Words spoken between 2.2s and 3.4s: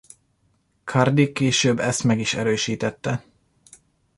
erősítette.